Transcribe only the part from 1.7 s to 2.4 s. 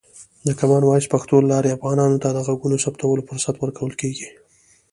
افغانانو ته د